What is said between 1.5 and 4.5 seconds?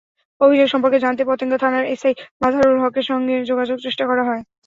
থানার এসআই মাজহারুল হকের সঙ্গে যোগাযোগের চেষ্টা করা হয়।